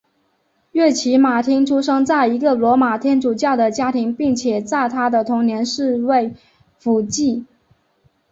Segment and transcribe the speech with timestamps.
[0.71, 6.33] 瑞奇马汀出生在一个罗马天主教的家庭并且在他的童年是位
[6.79, 7.45] 辅祭。